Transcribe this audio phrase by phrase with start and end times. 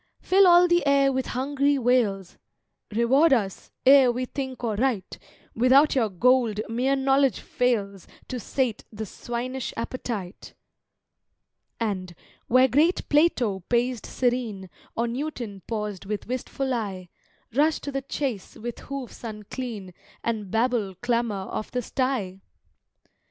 [0.19, 2.39] Fill all the air with hungry wails
[2.91, 5.19] "Reward us, ere we think or write!
[5.53, 10.55] Without your Gold mere Knowledge fails To sate the swinish appetite!"
[11.79, 12.15] And,
[12.47, 17.09] where great Plato paced serene, Or Newton paused with wistful eye,
[17.53, 19.93] Rush to the chace with hoofs unclean
[20.23, 22.41] And Babel clamour of the sty!